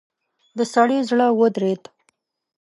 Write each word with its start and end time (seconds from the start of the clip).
د 0.57 0.59
سړي 0.73 0.97
زړه 1.09 1.27
ودرېد. 1.39 1.83